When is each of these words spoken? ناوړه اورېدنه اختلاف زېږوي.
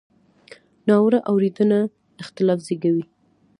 ناوړه 0.87 1.19
اورېدنه 1.29 1.79
اختلاف 2.21 2.59
زېږوي. 2.67 3.05